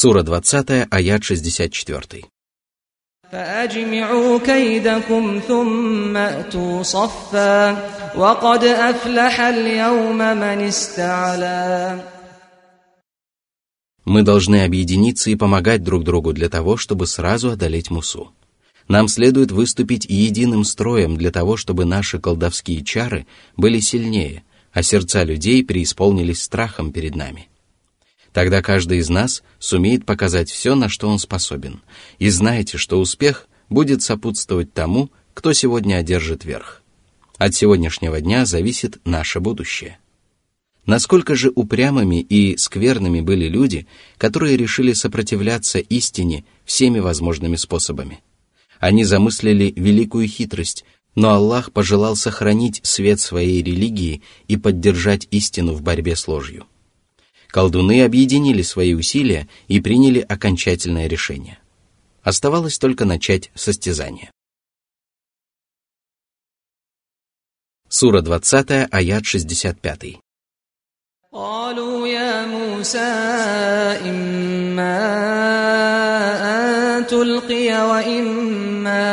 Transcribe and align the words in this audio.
Сура 0.00 0.22
20, 0.22 0.88
аят 0.90 1.24
64. 1.24 2.20
فأجمعوا 3.32 4.38
كيدكم 4.38 5.40
ثم 5.48 6.16
أتوا 6.16 6.82
صفا 6.82 7.70
وقد 8.16 8.64
أفلح 8.64 9.40
اليوم 9.40 10.18
من 10.18 10.60
استعلا 10.68 12.00
Мы 14.04 14.22
должны 14.22 14.62
объединиться 14.62 15.30
и 15.30 15.34
помогать 15.34 15.82
друг 15.82 16.04
другу 16.04 16.34
для 16.34 16.48
того, 16.48 16.76
чтобы 16.76 17.06
сразу 17.06 17.50
одолеть 17.50 17.90
Мусу. 17.90 18.32
Нам 18.88 19.08
следует 19.08 19.50
выступить 19.50 20.04
единым 20.04 20.62
строем 20.64 21.16
для 21.16 21.32
того, 21.32 21.56
чтобы 21.56 21.86
наши 21.86 22.20
колдовские 22.20 22.84
чары 22.84 23.26
были 23.56 23.80
сильнее, 23.80 24.44
а 24.72 24.82
сердца 24.82 25.24
людей 25.24 25.64
преисполнились 25.64 26.42
страхом 26.42 26.92
перед 26.92 27.16
нами. 27.16 27.48
Тогда 28.33 28.61
каждый 28.61 28.99
из 28.99 29.09
нас 29.09 29.43
сумеет 29.59 30.05
показать 30.05 30.49
все, 30.49 30.75
на 30.75 30.89
что 30.89 31.09
он 31.09 31.19
способен. 31.19 31.81
И 32.17 32.29
знайте, 32.29 32.77
что 32.77 32.99
успех 32.99 33.47
будет 33.69 34.01
сопутствовать 34.01 34.73
тому, 34.73 35.09
кто 35.33 35.53
сегодня 35.53 35.95
одержит 35.95 36.45
верх. 36.45 36.81
От 37.37 37.55
сегодняшнего 37.55 38.21
дня 38.21 38.45
зависит 38.45 38.99
наше 39.05 39.39
будущее. 39.39 39.97
Насколько 40.85 41.35
же 41.35 41.51
упрямыми 41.53 42.21
и 42.21 42.57
скверными 42.57 43.21
были 43.21 43.47
люди, 43.47 43.85
которые 44.17 44.57
решили 44.57 44.93
сопротивляться 44.93 45.79
истине 45.79 46.45
всеми 46.65 46.99
возможными 46.99 47.55
способами. 47.55 48.21
Они 48.79 49.03
замыслили 49.03 49.73
великую 49.75 50.27
хитрость, 50.27 50.85
но 51.13 51.31
Аллах 51.31 51.71
пожелал 51.71 52.15
сохранить 52.15 52.79
свет 52.83 53.19
своей 53.19 53.61
религии 53.61 54.23
и 54.47 54.57
поддержать 54.57 55.27
истину 55.29 55.73
в 55.73 55.81
борьбе 55.81 56.15
с 56.15 56.27
ложью 56.27 56.65
колдуны 57.51 58.03
объединили 58.03 58.61
свои 58.61 58.93
усилия 58.93 59.47
и 59.67 59.79
приняли 59.81 60.19
окончательное 60.19 61.07
решение. 61.07 61.59
Оставалось 62.23 62.77
только 62.77 63.05
начать 63.05 63.51
состязание. 63.55 64.31
Сура 67.89 68.21
20, 68.21 68.87
аят 68.89 69.25
65. 69.25 70.19
قالوا 71.33 72.07
يا 72.07 72.45
موسى 72.45 72.99
إما 74.09 74.97
أن 76.97 77.07
تلقي 77.07 77.89
وإما 77.89 79.05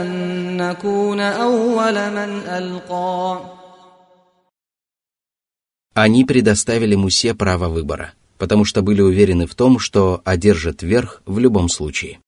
أن 0.00 0.08
نكون 0.56 1.20
أول 1.20 1.94
من 1.94 2.30
ألقى 2.46 3.57
Они 5.97 6.25
предоставили 6.25 6.95
Мусе 6.95 7.35
право 7.35 7.69
выбора, 7.69 8.13
потому 8.39 8.65
что 8.65 8.81
были 8.81 9.01
уверены 9.01 9.45
в 9.45 9.53
том, 9.53 9.77
что 9.77 10.23
одержат 10.25 10.81
верх 10.81 11.21
в 11.25 11.37
любом 11.37 11.69
случае. 11.69 12.19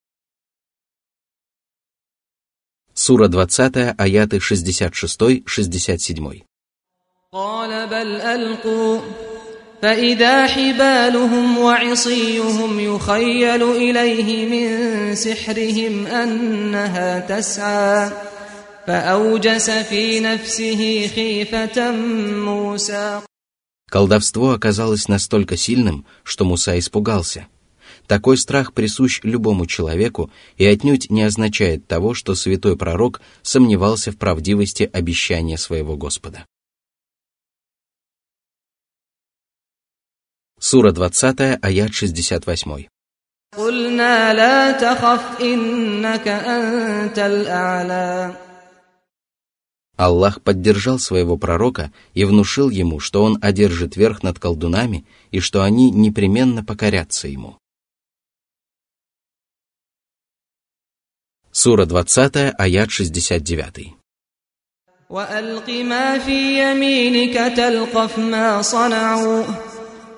Сура 2.93 3.27
20, 3.27 3.95
аяты 3.97 4.37
66-67. 4.37 6.43
فإذا 9.81 10.47
حبالهم 10.47 11.57
وعصيهم 11.57 12.79
يخيل 12.79 13.63
إليه 13.63 14.45
من 14.45 15.15
سحرهم 15.15 16.07
أنها 16.07 17.19
تسعى 17.19 18.11
فأوجس 18.87 19.69
في 19.69 20.19
نفسه 20.19 21.09
خيفة 21.15 21.91
موسى 22.49 23.21
Колдовство 23.89 24.51
оказалось 24.51 25.07
настолько 25.07 25.57
сильным, 25.57 26.05
что 26.23 26.43
Муса 26.45 26.77
испугался. 26.77 27.47
Такой 28.07 28.37
страх 28.37 28.73
присущ 28.73 29.21
любому 29.23 29.65
человеку 29.65 30.31
и 30.57 30.65
отнюдь 30.65 31.09
не 31.09 31.23
означает 31.23 31.87
того, 31.87 32.13
что 32.13 32.35
святой 32.35 32.77
пророк 32.77 33.21
сомневался 33.41 34.11
в 34.11 34.17
правдивости 34.17 34.89
обещания 34.91 35.57
своего 35.57 35.95
Господа. 35.95 36.45
Сура 40.59 40.91
20, 40.91 41.59
аят 41.61 41.93
68. 41.93 42.87
قلنا 43.57 44.33
لا 44.33 44.71
تخف 44.71 45.41
إنك 45.41 46.27
أنت 46.27 47.19
الأعلى 47.19 48.35
Аллах 49.99 50.41
поддержал 50.41 50.99
своего 50.99 51.37
пророка 51.37 51.91
и 52.13 52.25
внушил 52.25 52.69
ему, 52.69 52.99
что 52.99 53.23
он 53.23 53.37
одержит 53.41 53.95
верх 53.95 54.23
над 54.23 54.39
колдунами 54.39 55.05
и 55.31 55.39
что 55.39 55.63
они 55.63 55.89
непременно 55.89 56.63
покорятся 56.63 57.27
ему. 57.27 57.57
Сура 61.51 61.85
20, 61.85 62.53
аят 62.57 62.91
69. 62.91 63.95
وألق 65.09 65.69
ما 65.69 66.19
في 66.19 66.59
يمينك 66.59 67.55
تلقف 67.57 68.19
ما 68.19 68.61
صنعوا 68.61 69.43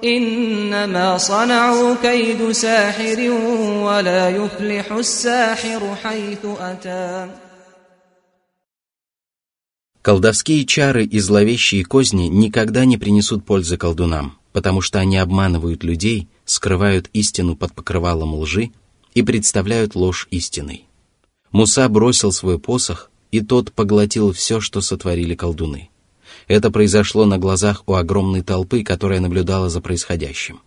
إنما 0.03 1.17
صنعوا 1.17 1.95
كيد 2.01 2.51
ساحر 2.51 3.19
ولا 3.83 4.29
يفلح 4.29 4.91
الساحر 4.91 5.95
حيث 5.95 6.45
أتى 6.59 7.29
Колдовские 10.02 10.66
чары 10.66 11.04
и 11.04 11.20
зловещие 11.20 11.84
козни 11.84 12.24
никогда 12.24 12.84
не 12.84 12.98
принесут 12.98 13.44
пользы 13.44 13.76
колдунам, 13.76 14.36
потому 14.52 14.80
что 14.80 14.98
они 14.98 15.16
обманывают 15.16 15.84
людей, 15.84 16.26
скрывают 16.44 17.08
истину 17.12 17.54
под 17.54 17.72
покрывалом 17.72 18.34
лжи 18.34 18.72
и 19.14 19.22
представляют 19.22 19.94
ложь 19.94 20.26
истиной. 20.32 20.86
Муса 21.52 21.88
бросил 21.88 22.32
свой 22.32 22.58
посох, 22.58 23.12
и 23.30 23.42
тот 23.42 23.72
поглотил 23.72 24.32
все, 24.32 24.60
что 24.60 24.80
сотворили 24.80 25.36
колдуны. 25.36 25.88
Это 26.48 26.72
произошло 26.72 27.24
на 27.24 27.38
глазах 27.38 27.84
у 27.86 27.94
огромной 27.94 28.42
толпы, 28.42 28.82
которая 28.82 29.20
наблюдала 29.20 29.70
за 29.70 29.80
происходящим. 29.80 30.62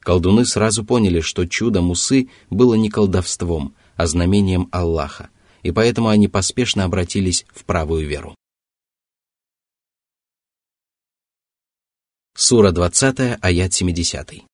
Колдуны 0.00 0.44
сразу 0.44 0.84
поняли, 0.84 1.20
что 1.20 1.46
чудо 1.46 1.80
Мусы 1.80 2.28
было 2.50 2.74
не 2.74 2.90
колдовством, 2.90 3.72
а 3.96 4.06
знамением 4.06 4.68
Аллаха, 4.72 5.30
и 5.62 5.70
поэтому 5.70 6.08
они 6.08 6.28
поспешно 6.28 6.84
обратились 6.84 7.46
в 7.54 7.64
правую 7.64 8.06
веру. 8.06 8.34
Сура 12.41 12.71
20, 12.71 13.37
аят 13.41 13.73
70. 13.73 14.45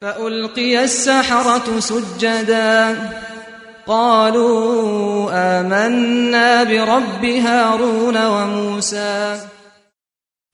فألقي 0.00 0.84
السحرة 0.84 1.80
سجدا 1.80 3.10
قالوا 3.86 5.30
آمنا 5.60 6.64
برب 6.64 7.24
هارون 7.24 8.16
وموسى 8.16 9.40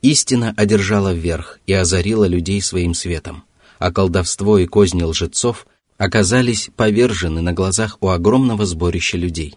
Истина 0.02 0.52
одержала 0.56 1.12
вверх 1.12 1.60
и 1.68 1.72
озарила 1.72 2.24
людей 2.24 2.60
своим 2.60 2.94
светом, 2.94 3.44
а 3.78 3.92
колдовство 3.92 4.58
и 4.58 4.66
козни 4.66 5.04
лжецов 5.04 5.68
оказались 5.98 6.70
повержены 6.74 7.42
на 7.42 7.52
глазах 7.52 7.98
у 8.00 8.08
огромного 8.08 8.66
сборища 8.66 9.16
людей. 9.16 9.54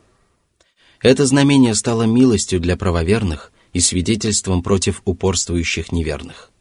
Это 1.02 1.26
знамение 1.26 1.74
стало 1.74 2.04
милостью 2.04 2.60
для 2.60 2.78
правоверных 2.78 3.52
и 3.74 3.80
свидетельством 3.80 4.62
против 4.62 5.02
упорствующих 5.06 5.92
неверных 5.92 6.52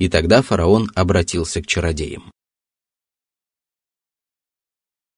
и 0.00 0.08
тогда 0.08 0.42
фараон 0.42 0.90
обратился 0.94 1.62
к 1.62 1.66
чародеям. 1.66 2.30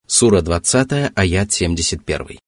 Сура 0.06 0.40
20, 0.40 1.12
аят 1.14 1.52
71. 1.52 2.38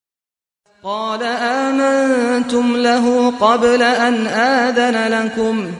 قال 0.83 1.23
آمنتم 1.23 2.77
له 2.77 3.31
قبل 3.31 3.83
أن 3.83 4.27
آذن 4.27 5.13
لكم 5.13 5.73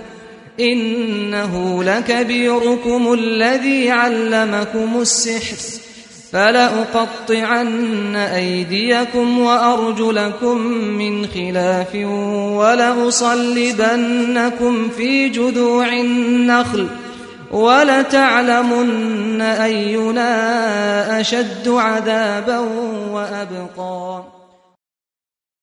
إنه 0.61 1.85
لكبيركم 1.85 3.13
الذي 3.13 3.91
علمكم 3.91 5.01
السحر 5.01 5.57
فلأقطعن 6.35 8.17
أيديكم 8.17 9.39
وأرجلكم 9.39 10.59
من 11.01 11.27
خلاف 11.27 11.95
ولأصلبنكم 12.59 14.89
في 14.89 15.29
جذوع 15.29 15.93
النخل 15.93 16.89
ولتعلمن 17.51 19.41
أينا 19.41 20.31
أشد 21.21 21.69
عذابا 21.69 22.59
وأبقى 23.11 24.25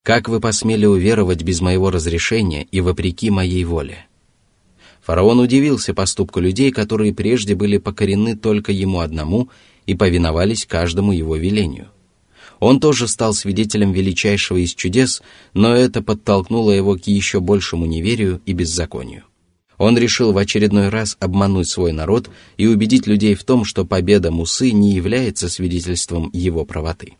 Как 0.04 0.30
вы 0.30 0.40
посмели 0.40 0.86
уверовать 0.86 1.44
без 1.44 1.60
моего 1.60 1.90
разрешения 1.90 2.66
и 2.72 2.80
вопреки 2.80 3.30
моей 3.30 3.66
воле? 3.66 4.08
Фараон 5.03 5.41
удивился 5.41 5.95
поступку 5.95 6.41
людей, 6.41 6.71
которые 6.71 7.13
прежде 7.13 7.55
были 7.55 7.79
покорены 7.79 8.37
только 8.37 8.71
ему 8.73 9.01
одному 9.01 9.51
и 9.87 9.95
повиновались 9.95 10.65
каждому 10.65 11.13
его 11.13 11.37
велению. 11.37 11.89
Он 12.61 12.79
тоже 12.79 13.09
стал 13.09 13.35
свидетелем 13.35 13.93
величайшего 13.93 14.59
из 14.59 14.73
чудес, 14.75 15.21
но 15.53 15.75
это 15.75 16.01
подтолкнуло 16.01 16.71
его 16.71 16.95
к 16.95 17.09
еще 17.09 17.41
большему 17.41 17.87
неверию 17.87 18.41
и 18.47 18.53
беззаконию. 18.53 19.25
Он 19.79 19.99
решил 19.99 20.33
в 20.33 20.39
очередной 20.39 20.89
раз 20.89 21.17
обмануть 21.19 21.69
свой 21.69 21.91
народ 21.91 22.31
и 22.57 22.69
убедить 22.69 23.09
людей 23.09 23.35
в 23.35 23.43
том, 23.43 23.65
что 23.65 23.85
победа 23.85 24.31
Мусы 24.31 24.71
не 24.71 24.93
является 24.93 25.49
свидетельством 25.49 26.31
его 26.33 26.65
правоты. 26.65 27.17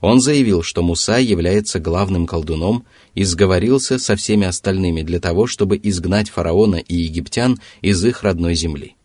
Он 0.00 0.20
заявил, 0.20 0.62
что 0.62 0.82
Муса 0.82 1.18
является 1.18 1.78
главным 1.78 2.26
колдуном 2.26 2.84
и 3.14 3.24
сговорился 3.24 3.98
со 3.98 4.16
всеми 4.16 4.46
остальными 4.46 5.02
для 5.02 5.20
того, 5.20 5.46
чтобы 5.46 5.78
изгнать 5.82 6.30
фараона 6.30 6.76
и 6.76 6.94
египтян 6.94 7.60
из 7.82 8.02
их 8.04 8.22
родной 8.22 8.54
земли. 8.54 8.96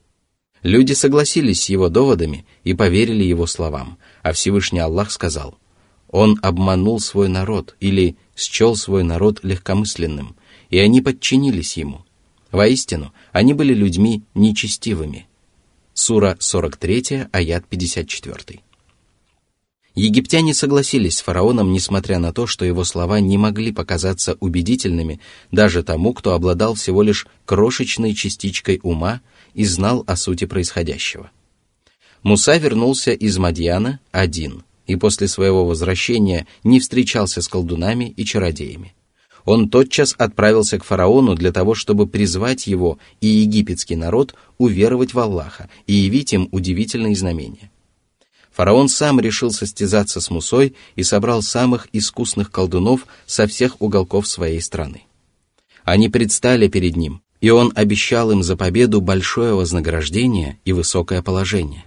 Люди 0.63 0.93
согласились 0.93 1.63
с 1.63 1.69
его 1.69 1.89
доводами 1.89 2.45
и 2.63 2.73
поверили 2.73 3.23
его 3.23 3.45
словам, 3.45 3.97
а 4.23 4.31
Всевышний 4.31 4.79
Аллах 4.79 5.11
сказал, 5.11 5.57
«Он 6.09 6.39
обманул 6.41 6.99
свой 6.99 7.27
народ» 7.27 7.75
или 7.79 8.15
«счел 8.35 8.75
свой 8.75 9.03
народ 9.03 9.41
легкомысленным», 9.43 10.35
и 10.69 10.79
они 10.79 11.01
подчинились 11.01 11.77
ему. 11.77 12.05
Воистину, 12.51 13.13
они 13.31 13.53
были 13.53 13.73
людьми 13.73 14.23
нечестивыми. 14.33 15.27
Сура 15.93 16.37
43, 16.39 17.27
аят 17.31 17.67
54. 17.67 18.61
Египтяне 19.95 20.53
согласились 20.53 21.17
с 21.17 21.21
фараоном, 21.21 21.71
несмотря 21.71 22.19
на 22.19 22.33
то, 22.33 22.47
что 22.47 22.65
его 22.65 22.83
слова 22.83 23.21
не 23.21 23.37
могли 23.37 23.71
показаться 23.71 24.35
убедительными 24.41 25.21
даже 25.51 25.83
тому, 25.83 26.13
кто 26.13 26.33
обладал 26.33 26.75
всего 26.75 27.01
лишь 27.01 27.27
крошечной 27.45 28.13
частичкой 28.13 28.81
ума 28.83 29.21
и 29.53 29.63
знал 29.63 30.03
о 30.05 30.17
сути 30.17 30.45
происходящего. 30.45 31.31
Муса 32.23 32.57
вернулся 32.57 33.13
из 33.13 33.37
Мадьяна 33.37 34.01
один, 34.11 34.63
и 34.85 34.97
после 34.97 35.29
своего 35.29 35.65
возвращения 35.65 36.45
не 36.65 36.81
встречался 36.81 37.41
с 37.41 37.47
колдунами 37.47 38.13
и 38.17 38.25
чародеями. 38.25 38.93
Он 39.45 39.69
тотчас 39.69 40.13
отправился 40.17 40.77
к 40.77 40.83
фараону 40.83 41.35
для 41.35 41.53
того, 41.53 41.73
чтобы 41.73 42.07
призвать 42.07 42.67
его 42.67 42.97
и 43.21 43.27
египетский 43.27 43.95
народ 43.95 44.35
уверовать 44.57 45.13
в 45.13 45.19
Аллаха 45.19 45.69
и 45.87 45.93
явить 45.93 46.33
им 46.33 46.49
удивительные 46.51 47.15
знамения. 47.15 47.71
Фараон 48.55 48.87
сам 48.87 49.19
решил 49.19 49.51
состязаться 49.51 50.21
с 50.21 50.29
Мусой 50.29 50.75
и 50.95 51.03
собрал 51.03 51.41
самых 51.41 51.89
искусных 51.91 52.51
колдунов 52.51 53.05
со 53.25 53.47
всех 53.47 53.81
уголков 53.81 54.27
своей 54.27 54.61
страны. 54.61 55.03
Они 55.83 56.07
предстали 56.07 56.69
перед 56.69 56.95
ним, 56.95 57.21
и 57.41 57.49
он 57.49 57.73
обещал 57.75 58.31
им 58.31 58.43
за 58.43 58.55
победу 58.55 59.01
большое 59.01 59.55
вознаграждение 59.55 60.57
и 60.63 60.71
высокое 60.71 61.21
положение. 61.21 61.83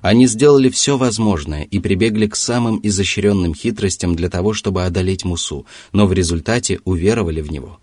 Они 0.00 0.26
сделали 0.26 0.70
все 0.70 0.98
возможное 0.98 1.62
и 1.62 1.78
прибегли 1.78 2.26
к 2.26 2.34
самым 2.34 2.80
изощренным 2.82 3.54
хитростям 3.54 4.16
для 4.16 4.28
того, 4.28 4.54
чтобы 4.54 4.84
одолеть 4.84 5.24
Мусу, 5.24 5.66
но 5.92 6.08
в 6.08 6.12
результате 6.12 6.80
уверовали 6.84 7.40
в 7.40 7.52
него. 7.52 7.78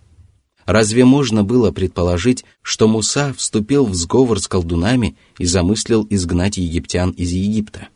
Разве 0.65 1.05
можно 1.05 1.45
было 1.45 1.71
предположить, 1.71 2.43
что 2.61 2.89
Муса 2.89 3.33
вступил 3.33 3.85
в 3.85 3.95
сговор 3.95 4.41
с 4.41 4.47
колдунами 4.49 5.15
и 5.37 5.45
замыслил 5.45 6.05
изгнать 6.09 6.57
египтян 6.57 7.11
из 7.11 7.31
Египта? 7.31 7.87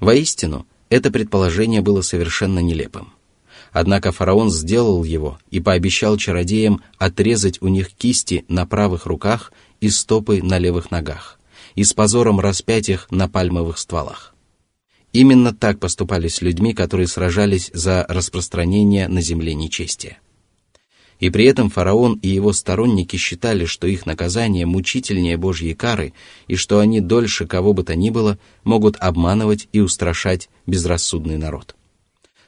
Воистину, 0.00 0.66
это 0.90 1.10
предположение 1.10 1.80
было 1.80 2.02
совершенно 2.02 2.60
нелепым. 2.60 3.12
Однако 3.72 4.12
фараон 4.12 4.50
сделал 4.50 5.04
его 5.04 5.38
и 5.50 5.60
пообещал 5.60 6.16
чародеям 6.16 6.82
отрезать 6.98 7.60
у 7.60 7.68
них 7.68 7.90
кисти 7.90 8.44
на 8.48 8.66
правых 8.66 9.06
руках 9.06 9.52
и 9.80 9.90
стопы 9.90 10.42
на 10.42 10.58
левых 10.58 10.90
ногах, 10.90 11.38
и 11.74 11.84
с 11.84 11.92
позором 11.92 12.40
распять 12.40 12.88
их 12.88 13.10
на 13.10 13.28
пальмовых 13.28 13.78
стволах. 13.78 14.34
Именно 15.12 15.54
так 15.54 15.80
поступали 15.80 16.28
с 16.28 16.42
людьми, 16.42 16.74
которые 16.74 17.06
сражались 17.08 17.70
за 17.72 18.04
распространение 18.08 19.08
на 19.08 19.20
земле 19.20 19.54
нечестия. 19.54 20.18
И 21.18 21.30
при 21.30 21.46
этом 21.46 21.68
фараон 21.68 22.18
и 22.22 22.28
его 22.28 22.52
сторонники 22.52 23.16
считали, 23.16 23.64
что 23.64 23.86
их 23.86 24.06
наказание 24.06 24.66
мучительнее 24.66 25.36
Божьей 25.36 25.74
кары, 25.74 26.12
и 26.46 26.54
что 26.54 26.78
они 26.78 27.00
дольше 27.00 27.46
кого 27.46 27.72
бы 27.72 27.82
то 27.82 27.96
ни 27.96 28.10
было 28.10 28.38
могут 28.64 28.96
обманывать 28.96 29.68
и 29.72 29.80
устрашать 29.80 30.48
безрассудный 30.66 31.36
народ. 31.36 31.74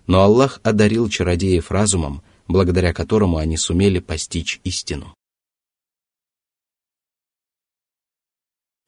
Но 0.07 0.21
Аллах 0.21 0.61
одарил 0.63 1.09
чародеев 1.09 1.71
разумом, 1.71 2.23
благодаря 2.47 2.93
которому 2.93 3.39
они 3.39 3.57
сумели 3.57 3.99
постичь 3.99 4.61
истину. 4.65 5.15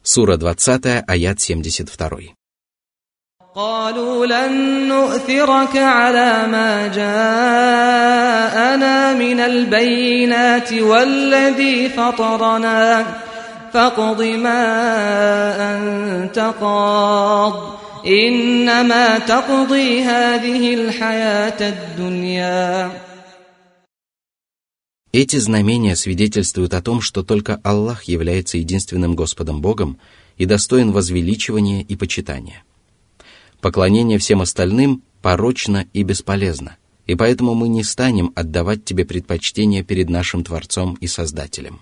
Сура 0.03 0.37
20, 0.37 1.05
аят 1.07 1.41
72. 1.41 2.35
قالوا 3.58 4.26
لن 4.26 4.88
نؤثرك 4.88 5.78
على 5.78 6.48
ما 6.48 6.88
جاءنا 6.94 8.34
من 9.14 9.40
البينات 9.40 10.74
والذي 10.74 11.90
فطرنا 11.90 13.06
فاقض 13.74 14.22
ما 14.22 14.64
أنت 15.74 16.54
قاض 16.62 17.80
إنما 18.06 19.20
تقضي 19.20 20.02
هذه 20.02 20.74
الحياة 20.74 21.70
الدنيا 21.70 22.92
Эти 25.12 25.38
знамения 25.38 25.96
свидетельствуют 25.96 26.76
о 26.76 26.82
том, 26.84 27.02
что 27.02 27.24
только 27.24 27.60
Аллах 27.64 28.04
является 28.04 28.60
единственным 28.60 29.16
Господом 29.16 29.62
Богом 29.62 29.98
и 30.38 30.46
достоин 30.46 30.92
возвеличивания 30.92 31.82
и 31.82 31.96
почитания – 31.96 32.68
Поклонение 33.63 34.19
всем 34.19 34.43
остальным 34.43 35.05
порочно 35.23 35.87
и 35.93 36.03
бесполезно, 36.03 36.79
и 37.07 37.15
поэтому 37.15 37.55
мы 37.55 37.69
не 37.69 37.85
станем 37.85 38.33
отдавать 38.35 38.85
тебе 38.85 39.05
предпочтение 39.05 39.85
перед 39.85 40.11
нашим 40.11 40.43
Творцом 40.43 40.95
и 40.95 41.07
Создателем. 41.07 41.81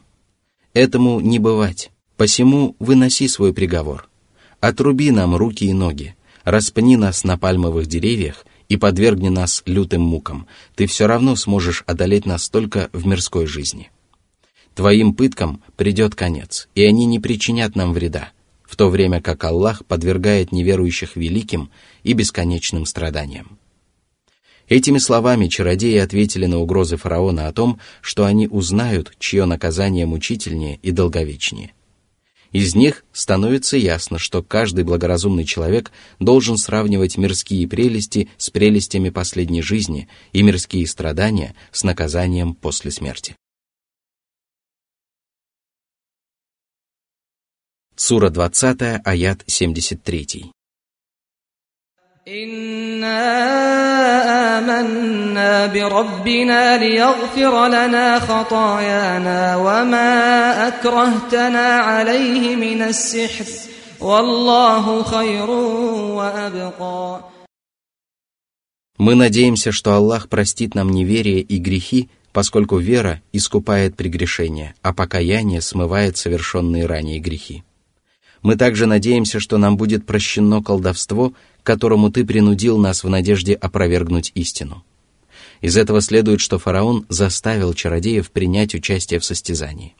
Этому 0.74 1.20
не 1.20 1.38
бывать, 1.38 1.90
посему 2.18 2.76
выноси 2.80 3.28
свой 3.28 3.54
приговор. 3.54 4.10
Отруби 4.60 5.10
нам 5.10 5.34
руки 5.34 5.64
и 5.64 5.72
ноги, 5.72 6.14
распни 6.44 6.98
нас 6.98 7.24
на 7.24 7.38
пальмовых 7.38 7.86
деревьях 7.86 8.44
и 8.68 8.76
подвергни 8.76 9.30
нас 9.30 9.62
лютым 9.64 10.02
мукам, 10.02 10.46
ты 10.74 10.86
все 10.86 11.06
равно 11.06 11.34
сможешь 11.34 11.82
одолеть 11.86 12.26
нас 12.26 12.50
только 12.50 12.90
в 12.92 13.06
мирской 13.06 13.46
жизни. 13.46 13.90
Твоим 14.74 15.14
пыткам 15.14 15.62
придет 15.76 16.14
конец, 16.14 16.68
и 16.74 16.84
они 16.84 17.06
не 17.06 17.20
причинят 17.20 17.74
нам 17.74 17.94
вреда, 17.94 18.32
в 18.70 18.76
то 18.76 18.88
время 18.88 19.20
как 19.20 19.42
Аллах 19.42 19.84
подвергает 19.84 20.52
неверующих 20.52 21.16
великим 21.16 21.70
и 22.04 22.12
бесконечным 22.12 22.86
страданиям. 22.86 23.58
Этими 24.68 24.98
словами 24.98 25.48
чародеи 25.48 25.98
ответили 25.98 26.46
на 26.46 26.60
угрозы 26.60 26.96
фараона 26.96 27.48
о 27.48 27.52
том, 27.52 27.80
что 28.00 28.24
они 28.24 28.46
узнают, 28.46 29.12
чье 29.18 29.44
наказание 29.44 30.06
мучительнее 30.06 30.78
и 30.84 30.92
долговечнее. 30.92 31.72
Из 32.52 32.76
них 32.76 33.04
становится 33.12 33.76
ясно, 33.76 34.18
что 34.18 34.40
каждый 34.40 34.84
благоразумный 34.84 35.44
человек 35.44 35.90
должен 36.20 36.56
сравнивать 36.56 37.18
мирские 37.18 37.66
прелести 37.66 38.28
с 38.38 38.50
прелестями 38.50 39.10
последней 39.10 39.62
жизни 39.62 40.08
и 40.32 40.42
мирские 40.42 40.86
страдания 40.86 41.56
с 41.72 41.82
наказанием 41.82 42.54
после 42.54 42.92
смерти. 42.92 43.34
Сура 47.99 48.29
20, 48.29 49.01
аят 49.05 49.43
73. 49.47 50.51
إنا 52.27 53.21
آمنا 54.57 55.67
بربنا 55.67 56.77
ليغفر 56.77 57.67
لنا 57.67 58.19
خطايانا 58.19 59.55
وما 59.55 60.67
أكرهتنا 60.67 61.67
عليه 61.89 62.55
من 62.55 62.81
السحر 62.81 63.45
والله 64.01 65.03
خير 65.03 65.49
وأبقى 66.19 67.21
Мы 68.97 69.15
надеемся, 69.15 69.71
что 69.71 69.93
Аллах 69.93 70.29
простит 70.29 70.73
нам 70.73 70.89
неверие 70.89 71.41
и 71.41 71.57
грехи, 71.57 72.09
поскольку 72.33 72.77
вера 72.77 73.21
искупает 73.33 73.95
прегрешения, 73.95 74.73
а 74.81 74.93
покаяние 74.93 75.61
смывает 75.61 76.17
совершенные 76.17 76.85
ранее 76.85 77.19
грехи. 77.19 77.63
Мы 78.42 78.56
также 78.56 78.86
надеемся, 78.86 79.38
что 79.38 79.58
нам 79.58 79.76
будет 79.76 80.06
прощено 80.06 80.62
колдовство, 80.62 81.34
которому 81.62 82.10
ты 82.10 82.24
принудил 82.24 82.78
нас 82.78 83.04
в 83.04 83.08
надежде 83.08 83.54
опровергнуть 83.54 84.32
истину. 84.34 84.82
Из 85.60 85.76
этого 85.76 86.00
следует, 86.00 86.40
что 86.40 86.58
фараон 86.58 87.04
заставил 87.08 87.74
чародеев 87.74 88.30
принять 88.30 88.74
участие 88.74 89.20
в 89.20 89.24
состязании. 89.24 89.94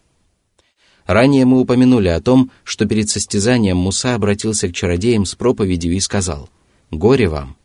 Ранее 1.07 1.45
мы 1.45 1.61
упомянули 1.61 2.09
о 2.09 2.21
том, 2.21 2.51
что 2.65 2.87
перед 2.87 3.11
состязанием 3.11 3.77
Муса 3.77 4.15
обратился 4.15 4.69
к 4.69 4.73
чародеям 4.73 5.27
с 5.27 5.35
проповедью 5.35 5.95
и 5.95 6.01
сказал 6.01 6.49
«Горе 6.91 7.29
вам! 7.29 7.57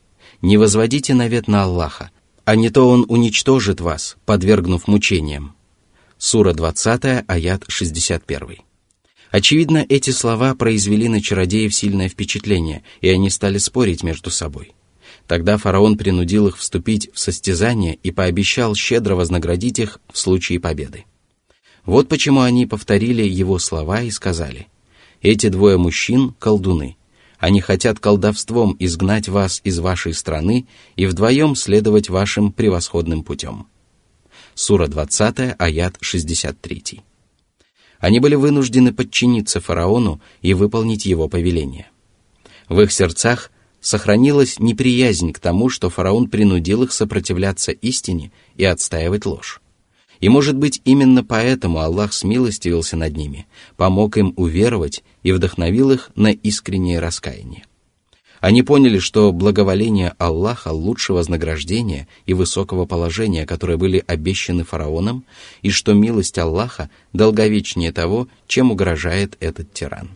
Не 0.41 0.57
возводите 0.57 1.13
навет 1.13 1.47
на 1.47 1.63
Аллаха, 1.63 2.11
а 2.43 2.55
не 2.55 2.69
то 2.69 2.89
Он 2.89 3.05
уничтожит 3.07 3.79
вас, 3.79 4.17
подвергнув 4.25 4.87
мучениям». 4.87 5.55
Сура 6.17 6.53
20, 6.53 7.23
аят 7.27 7.63
61. 7.67 8.65
Очевидно, 9.35 9.85
эти 9.89 10.11
слова 10.11 10.55
произвели 10.55 11.09
на 11.09 11.21
чародеев 11.21 11.75
сильное 11.75 12.07
впечатление, 12.07 12.83
и 13.01 13.09
они 13.09 13.29
стали 13.29 13.57
спорить 13.57 14.01
между 14.01 14.31
собой. 14.31 14.73
Тогда 15.27 15.57
фараон 15.57 15.97
принудил 15.97 16.47
их 16.47 16.57
вступить 16.57 17.09
в 17.13 17.19
состязание 17.19 17.99
и 18.01 18.11
пообещал 18.11 18.75
щедро 18.75 19.15
вознаградить 19.15 19.79
их 19.79 19.99
в 20.09 20.17
случае 20.17 20.61
победы. 20.61 21.03
Вот 21.83 22.07
почему 22.07 22.39
они 22.39 22.65
повторили 22.65 23.23
его 23.23 23.59
слова 23.59 24.03
и 24.03 24.09
сказали, 24.09 24.67
«Эти 25.21 25.49
двое 25.49 25.77
мужчин– 25.77 26.33
колдуны. 26.39 26.95
Они 27.37 27.59
хотят 27.59 27.99
колдовством 27.99 28.77
изгнать 28.79 29.27
вас 29.27 29.59
из 29.65 29.79
вашей 29.79 30.13
страны 30.13 30.65
и 30.95 31.07
вдвоем 31.07 31.57
следовать 31.57 32.07
вашим 32.07 32.53
превосходным 32.53 33.21
путем». 33.21 33.67
Сура 34.53 34.87
20, 34.87 35.57
аят 35.59 35.97
63. 35.99 37.01
Они 37.99 38.19
были 38.19 38.35
вынуждены 38.35 38.93
подчиниться 38.93 39.59
фараону 39.59 40.21
и 40.41 40.53
выполнить 40.53 41.05
его 41.05 41.27
повеление. 41.27 41.87
В 42.67 42.81
их 42.81 42.91
сердцах 42.91 43.51
сохранилась 43.79 44.59
неприязнь 44.59 45.31
к 45.31 45.39
тому, 45.39 45.69
что 45.69 45.89
фараон 45.89 46.29
принудил 46.29 46.83
их 46.83 46.91
сопротивляться 46.91 47.71
истине 47.71 48.31
и 48.55 48.65
отстаивать 48.65 49.25
ложь. 49.25 49.61
И, 50.19 50.29
может 50.29 50.55
быть, 50.55 50.81
именно 50.85 51.23
поэтому 51.23 51.79
Аллах 51.79 52.13
смилостивился 52.13 52.97
над 52.97 53.15
ними, 53.15 53.45
помог 53.75 54.17
им 54.17 54.33
уверовать 54.37 55.03
и 55.23 55.31
вдохновил 55.31 55.91
их 55.91 56.09
на 56.15 56.31
искреннее 56.31 56.99
раскаяние. 56.99 57.65
Они 58.45 58.61
поняли, 58.61 58.99
что 58.99 59.31
благоволение 59.31 60.13
Аллаха 60.19 60.67
лучше 60.67 61.13
вознаграждения 61.13 62.07
и 62.27 62.35
высокого 62.35 62.85
положения, 62.85 63.43
которые 63.47 63.77
были 63.77 64.03
обещаны 64.05 64.63
фараоном, 64.63 65.25
и 65.63 65.71
что 65.71 65.93
милость 65.93 66.37
Аллаха 66.37 66.91
долговечнее 67.11 67.91
того, 67.91 68.27
чем 68.45 68.69
угрожает 68.69 69.35
этот 69.39 69.73
тиран. 69.73 70.11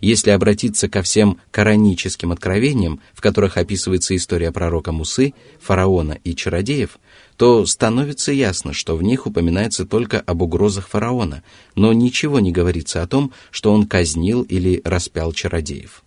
Если 0.00 0.28
обратиться 0.28 0.90
ко 0.90 1.00
всем 1.00 1.38
кораническим 1.50 2.30
откровениям, 2.30 3.00
в 3.14 3.22
которых 3.22 3.56
описывается 3.56 4.14
история 4.14 4.52
пророка 4.52 4.92
Мусы, 4.92 5.32
фараона 5.62 6.18
и 6.22 6.34
чародеев, 6.34 6.98
то 7.38 7.64
становится 7.64 8.32
ясно, 8.32 8.74
что 8.74 8.98
в 8.98 9.02
них 9.02 9.26
упоминается 9.26 9.86
только 9.86 10.20
об 10.20 10.42
угрозах 10.42 10.88
фараона, 10.88 11.42
но 11.74 11.94
ничего 11.94 12.38
не 12.38 12.52
говорится 12.52 13.02
о 13.02 13.06
том, 13.06 13.32
что 13.50 13.72
он 13.72 13.86
казнил 13.86 14.42
или 14.42 14.82
распял 14.84 15.32
чародеев. 15.32 16.02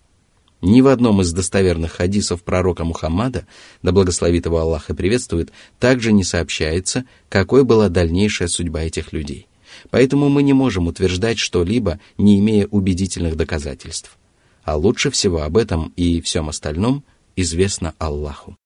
Ни 0.64 0.80
в 0.80 0.88
одном 0.88 1.20
из 1.20 1.30
достоверных 1.34 1.92
хадисов 1.92 2.42
пророка 2.42 2.86
Мухаммада, 2.86 3.46
да 3.82 3.92
благословит 3.92 4.46
его 4.46 4.60
Аллах 4.60 4.88
и 4.88 4.94
приветствует, 4.94 5.52
также 5.78 6.10
не 6.10 6.24
сообщается, 6.24 7.04
какой 7.28 7.64
была 7.64 7.90
дальнейшая 7.90 8.48
судьба 8.48 8.84
этих 8.84 9.12
людей. 9.12 9.46
Поэтому 9.90 10.30
мы 10.30 10.42
не 10.42 10.54
можем 10.54 10.86
утверждать 10.86 11.38
что-либо, 11.38 12.00
не 12.16 12.38
имея 12.38 12.66
убедительных 12.68 13.36
доказательств. 13.36 14.16
А 14.62 14.76
лучше 14.76 15.10
всего 15.10 15.42
об 15.42 15.58
этом 15.58 15.92
и 15.96 16.22
всем 16.22 16.48
остальном 16.48 17.04
известно 17.36 17.92
Аллаху. 17.98 18.56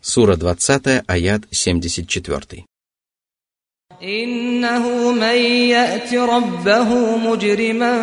Сура 0.00 0.36
20, 0.36 1.02
аят 1.04 1.48
74. 1.50 2.64
إنه 4.03 5.11
من 5.11 5.37
يأت 5.71 6.13
ربه 6.13 7.17
مجرما 7.17 7.95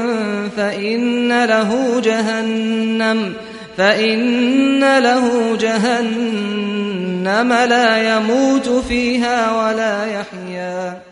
فإن 0.56 1.44
له 1.44 2.00
جهنم 2.00 3.34
فإن 3.76 4.98
له 4.98 5.56
جهنم 5.56 7.48
لا 7.52 8.16
يموت 8.16 8.68
فيها 8.68 9.36
ولا 9.58 10.06
يحيا 10.06 11.02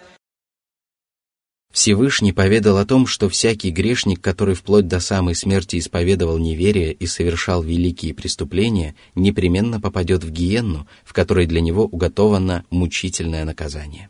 Всевышний 1.70 2.32
поведал 2.32 2.78
о 2.78 2.84
том, 2.84 3.06
что 3.06 3.28
всякий 3.28 3.70
грешник, 3.70 4.20
который 4.20 4.56
вплоть 4.56 4.88
до 4.88 4.98
самой 4.98 5.36
смерти 5.36 5.78
исповедовал 5.78 6.38
неверие 6.38 6.92
и 6.92 7.06
совершал 7.06 7.62
великие 7.62 8.14
преступления, 8.14 8.96
непременно 9.14 9.80
попадет 9.80 10.24
в 10.24 10.30
гиенну, 10.32 10.88
в 11.04 11.12
которой 11.12 11.46
для 11.46 11.60
него 11.60 11.84
уготовано 11.84 12.64
мучительное 12.70 13.44
наказание. 13.44 14.08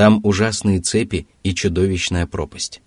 Там 0.00 0.18
ужасные 0.22 0.80
цепи 0.80 1.26
и 1.42 1.52
чудовищная 1.54 2.26
пропасть. 2.26 2.80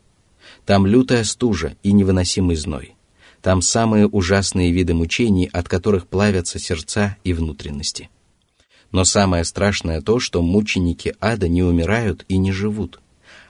Там 0.66 0.88
лютая 0.88 1.24
стужа 1.24 1.78
и 1.84 1.92
невыносимый 1.92 2.56
зной. 2.56 2.96
Там 3.44 3.62
самые 3.62 4.08
ужасные 4.08 4.72
виды 4.72 4.96
мучений, 4.96 5.48
от 5.54 5.70
которых 5.70 6.08
плавятся 6.08 6.58
сердца 6.58 7.18
и 7.24 7.34
внутренности. 7.34 8.10
Но 8.92 9.06
самое 9.06 9.44
страшное 9.44 10.02
то, 10.02 10.20
что 10.20 10.42
мученики 10.42 11.14
ада 11.20 11.48
не 11.48 11.62
умирают 11.62 12.26
и 12.30 12.38
не 12.38 12.52
живут. 12.52 13.00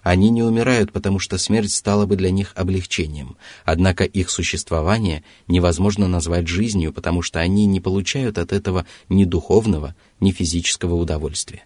Они 0.02 0.30
не 0.30 0.44
умирают, 0.44 0.92
потому 0.92 1.20
что 1.20 1.38
смерть 1.38 1.72
стала 1.72 2.06
бы 2.06 2.18
для 2.18 2.32
них 2.32 2.52
облегчением, 2.56 3.38
однако 3.64 4.04
их 4.04 4.30
существование 4.30 5.24
невозможно 5.48 6.10
назвать 6.10 6.50
жизнью, 6.50 6.92
потому 6.92 7.22
что 7.22 7.40
они 7.40 7.66
не 7.66 7.80
получают 7.80 8.40
от 8.40 8.52
этого 8.52 8.86
ни 9.08 9.24
духовного, 9.24 9.96
ни 10.20 10.32
физического 10.32 10.96
удовольствия. 10.96 11.64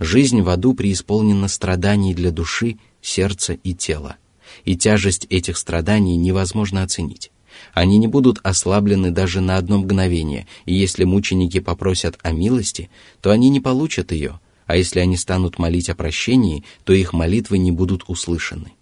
Жизнь 0.00 0.40
в 0.40 0.48
аду 0.48 0.74
преисполнена 0.74 1.46
страданий 1.46 2.14
для 2.14 2.32
души, 2.32 2.78
сердца 3.00 3.52
и 3.52 3.74
тела– 3.74 4.16
и 4.64 4.76
тяжесть 4.76 5.26
этих 5.30 5.56
страданий 5.56 6.16
невозможно 6.16 6.82
оценить. 6.82 7.30
Они 7.74 7.98
не 7.98 8.06
будут 8.06 8.38
ослаблены 8.42 9.10
даже 9.10 9.40
на 9.40 9.56
одно 9.56 9.78
мгновение, 9.78 10.46
и 10.64 10.74
если 10.74 11.04
мученики 11.04 11.60
попросят 11.60 12.18
о 12.22 12.32
милости, 12.32 12.90
то 13.20 13.30
они 13.30 13.48
не 13.48 13.60
получат 13.60 14.12
ее, 14.12 14.40
а 14.66 14.76
если 14.76 15.00
они 15.00 15.16
станут 15.16 15.58
молить 15.58 15.90
о 15.90 15.94
прощении, 15.94 16.64
то 16.84 16.92
их 16.92 17.12
молитвы 17.12 17.58
не 17.58 17.72
будут 17.72 18.04
услышаны. 18.06 18.72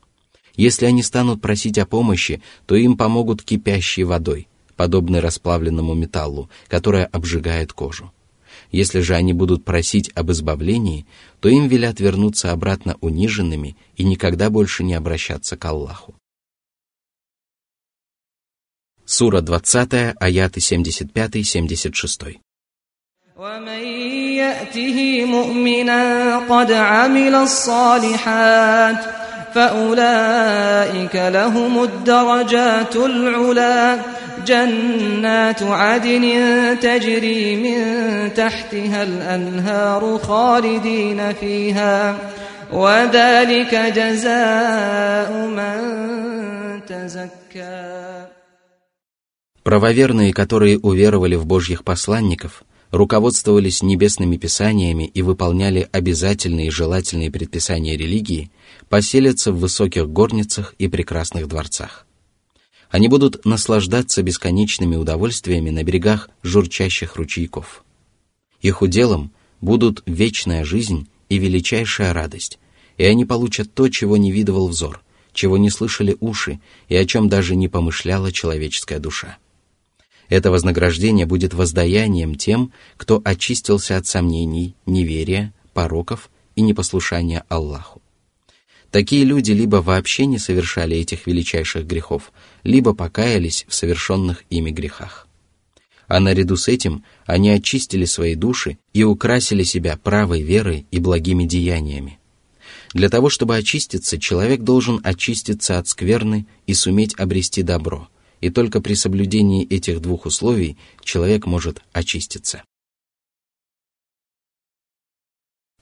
Если 0.55 0.87
они 0.87 1.03
станут 1.03 1.41
просить 1.41 1.79
о 1.79 1.87
помощи, 1.87 2.43
то 2.67 2.75
им 2.75 2.97
помогут 2.97 3.43
кипящей 3.43 4.03
водой, 4.03 4.49
подобной 4.77 5.21
расплавленному 5.21 5.95
металлу, 5.95 6.51
которая 6.69 7.07
обжигает 7.07 7.73
кожу. 7.73 8.13
Если 8.72 9.02
же 9.02 9.16
они 9.16 9.34
будут 9.34 9.66
просить 9.66 10.12
об 10.16 10.32
избавлении, 10.32 11.06
то 11.40 11.50
им 11.50 11.68
велят 11.68 12.00
вернуться 12.00 12.52
обратно 12.52 12.98
униженными 13.02 13.76
и 13.96 14.04
никогда 14.04 14.50
больше 14.50 14.84
не 14.84 14.94
обращаться 14.94 15.58
к 15.58 15.66
Аллаху. 15.66 16.16
Сура 19.06 19.42
20, 19.42 20.16
аяты 20.20 20.60
75-76. 20.60 22.40
ومن 23.36 23.84
يأته 24.38 25.26
مؤمنا 25.26 26.38
قد 26.50 26.72
عمل 26.72 27.36
الصالحات 27.36 29.06
فأولئك 29.54 31.16
لهم 31.16 31.84
الدرجات 31.84 32.96
العلا 32.96 33.98
جنات 34.46 35.64
عدن 35.64 36.26
تجري 36.82 37.56
من 37.56 37.80
تحتها 38.34 39.04
الأنهار 39.04 40.18
خالدين 40.18 41.34
فيها 41.34 42.18
وذلك 42.74 43.76
جزاء 43.76 45.32
من 45.48 46.82
تزكى 46.88 48.04
Правоверные, 49.64 50.34
которые 50.34 50.78
уверовали 50.78 51.36
в 51.36 51.46
Божьих 51.46 51.86
посланников, 51.86 52.64
руководствовались 52.92 53.82
небесными 53.82 54.36
писаниями 54.36 55.06
и 55.06 55.22
выполняли 55.22 55.88
обязательные 55.92 56.68
и 56.68 56.72
желательные 56.72 57.32
предписания 57.32 57.96
религии, 57.96 58.52
поселятся 58.89 59.53
в 59.53 59.59
высоких 59.59 60.09
горницах 60.09 60.75
и 60.79 60.89
прекрасных 60.89 61.49
дворцах. 61.49 62.07
Они 62.91 63.09
будут 63.09 63.45
наслаждаться 63.45 64.23
бесконечными 64.23 64.97
удовольствиями 64.97 65.71
на 65.71 65.83
берегах 65.83 66.31
журчащих 66.43 67.17
ручейков. 67.17 67.85
Их 68.61 68.81
уделом 68.81 69.31
будут 69.61 70.03
вечная 70.07 70.65
жизнь 70.65 71.09
и 71.29 71.39
величайшая 71.39 72.13
радость, 72.13 72.59
и 72.97 73.05
они 73.05 73.25
получат 73.25 73.73
то, 73.75 73.89
чего 73.89 74.17
не 74.17 74.33
видывал 74.33 74.69
взор, 74.69 75.03
чего 75.33 75.59
не 75.59 75.71
слышали 75.71 76.17
уши 76.21 76.61
и 76.89 76.97
о 76.97 77.05
чем 77.05 77.29
даже 77.29 77.57
не 77.57 77.69
помышляла 77.69 78.33
человеческая 78.33 78.99
душа. 78.99 79.37
Это 80.29 80.51
вознаграждение 80.51 81.27
будет 81.27 81.55
воздаянием 81.55 82.35
тем, 82.35 82.73
кто 82.97 83.21
очистился 83.25 83.97
от 83.97 84.07
сомнений, 84.07 84.75
неверия, 84.85 85.55
пороков 85.73 86.31
и 86.57 86.63
непослушания 86.63 87.45
Аллаху. 87.49 88.03
Такие 88.91 89.25
люди 89.25 89.53
либо 89.53 89.77
вообще 89.77 90.25
не 90.25 90.39
совершали 90.39 90.97
этих 90.97 91.27
величайших 91.27 91.87
грехов, 91.87 92.33
либо 92.65 92.95
покаялись 92.95 93.67
в 93.69 93.75
совершенных 93.75 94.45
ими 94.49 94.71
грехах. 94.71 95.27
А 96.07 96.21
наряду 96.21 96.57
с 96.57 96.69
этим 96.69 97.05
они 97.27 97.51
очистили 97.51 98.07
свои 98.07 98.35
души 98.35 98.79
и 98.95 99.05
украсили 99.05 99.63
себя 99.63 99.99
правой 100.03 100.41
верой 100.41 100.87
и 100.91 100.99
благими 101.01 101.45
деяниями. 101.45 102.19
Для 102.95 103.11
того, 103.11 103.29
чтобы 103.29 103.57
очиститься, 103.57 104.19
человек 104.19 104.63
должен 104.63 105.01
очиститься 105.05 105.79
от 105.79 105.87
скверны 105.87 106.47
и 106.67 106.73
суметь 106.73 107.15
обрести 107.19 107.63
добро, 107.63 108.09
и 108.41 108.49
только 108.49 108.81
при 108.81 108.95
соблюдении 108.95 109.67
этих 109.69 110.01
двух 110.01 110.25
условий 110.25 110.79
человек 111.03 111.45
может 111.45 111.83
очиститься. 111.93 112.63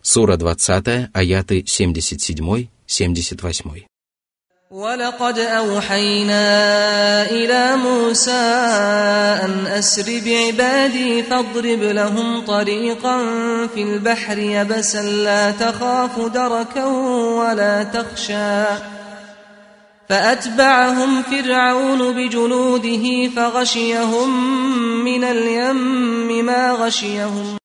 Сура 0.02 0.36
20, 0.36 1.10
аяты 1.12 1.64
77 1.64 2.68
78. 2.86 3.86
ولقد 4.70 5.38
أوحينا 5.38 6.42
إلى 7.30 7.76
موسى 7.76 8.30
أن 9.44 9.66
أسر 9.66 10.20
بعبادي 10.24 11.22
فاضرب 11.22 11.82
لهم 11.82 12.40
طريقا 12.40 13.18
في 13.74 13.82
البحر 13.82 14.38
يبسا 14.38 15.02
لا 15.02 15.50
تخاف 15.50 16.20
دركا 16.20 16.84
ولا 16.84 17.82
تخشى 17.82 18.64
فأتبعهم 20.08 21.22
فرعون 21.22 22.12
بجنوده 22.12 23.28
فغشيهم 23.36 24.30
من 25.04 25.24
اليم 25.24 26.46
ما 26.46 26.72
غشيهم 26.72 27.56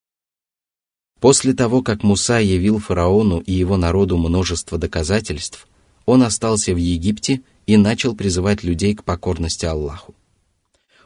После 1.22 1.54
того, 1.54 1.84
как 1.84 2.01
Муса 2.01 2.40
явил 2.40 2.80
фараону 2.80 3.42
и 3.42 3.54
его 3.54 3.78
народу 3.78 4.18
множество 4.18 4.80
доказательств, 4.80 5.68
он 6.08 6.24
остался 6.24 6.74
в 6.74 6.78
Египте 6.78 7.42
и 7.68 7.78
начал 7.78 8.16
призывать 8.16 8.63
людей 8.63 8.96
к 8.96 9.04
покорности 9.04 9.68
Аллаху. 9.68 10.16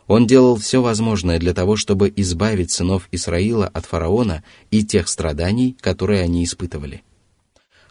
Он 0.08 0.26
делал 0.26 0.56
все 0.56 0.82
возможное 0.82 1.38
для 1.38 1.54
того, 1.54 1.76
чтобы 1.76 2.14
избавить 2.16 2.72
сынов 2.72 3.10
Исраила 3.12 3.68
от 3.68 3.86
фараона 3.86 4.42
и 4.72 4.86
тех 4.86 5.10
страданий, 5.10 5.76
которые 5.82 6.22
они 6.22 6.46
испытывали. 6.46 7.04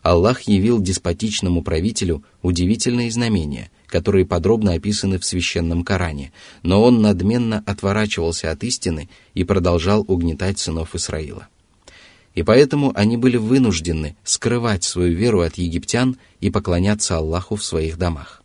Аллах 0.01 0.43
явил 0.43 0.81
деспотичному 0.81 1.63
правителю 1.63 2.25
удивительные 2.41 3.11
знамения, 3.11 3.71
которые 3.87 4.25
подробно 4.25 4.73
описаны 4.73 5.19
в 5.19 5.27
священном 5.27 5.85
Коране, 5.85 6.33
но 6.63 6.83
он 6.83 7.03
надменно 7.03 7.63
отворачивался 7.67 8.51
от 8.51 8.65
истины 8.65 9.11
и 9.35 9.45
продолжал 9.45 10.07
угнетать 10.09 10.59
сынов 10.59 10.95
Исраила 10.95 11.49
и 12.35 12.43
поэтому 12.43 12.93
они 12.95 13.17
были 13.17 13.37
вынуждены 13.37 14.17
скрывать 14.25 14.85
свою 14.85 15.17
веру 15.17 15.41
от 15.41 15.57
египтян 15.57 16.17
и 16.41 16.51
поклоняться 16.51 17.17
Аллаху 17.17 17.57
в 17.57 17.65
своих 17.65 17.97
домах. 17.97 18.43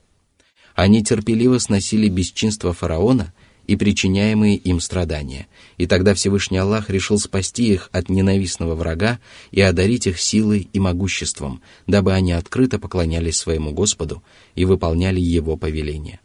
Они 0.75 1.03
терпеливо 1.03 1.57
сносили 1.57 2.07
бесчинство 2.07 2.71
фараона 2.71 3.33
и 3.67 3.75
причиняемые 3.75 4.55
им 4.55 4.79
страдания, 4.79 5.47
и 5.77 5.87
тогда 5.87 6.13
Всевышний 6.13 6.57
Аллах 6.57 6.89
решил 6.89 7.19
спасти 7.19 7.73
их 7.73 7.89
от 7.91 8.09
ненавистного 8.09 8.75
врага 8.75 9.19
и 9.51 9.61
одарить 9.61 10.07
их 10.07 10.19
силой 10.19 10.69
и 10.71 10.79
могуществом, 10.79 11.61
дабы 11.85 12.13
они 12.13 12.31
открыто 12.31 12.79
поклонялись 12.79 13.37
своему 13.37 13.71
Господу 13.71 14.23
и 14.55 14.65
выполняли 14.65 15.19
Его 15.19 15.57
повеления. 15.57 16.19